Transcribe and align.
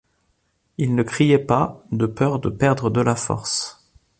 Il 0.79 0.95
ne 0.95 1.03
criait 1.03 1.37
pas 1.37 1.83
de 1.91 2.07
peur 2.07 2.39
de 2.39 2.49
perdre 2.49 2.89
de 2.89 3.01
la 3.01 3.15
force. 3.15 3.85